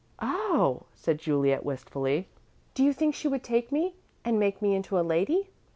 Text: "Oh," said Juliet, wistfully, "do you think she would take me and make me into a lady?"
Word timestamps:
"Oh," 0.19 0.85
said 0.95 1.19
Juliet, 1.19 1.63
wistfully, 1.63 2.27
"do 2.73 2.83
you 2.83 2.91
think 2.91 3.13
she 3.13 3.27
would 3.27 3.43
take 3.43 3.71
me 3.71 3.97
and 4.25 4.39
make 4.39 4.59
me 4.59 4.73
into 4.73 4.99
a 4.99 5.05
lady?" 5.05 5.51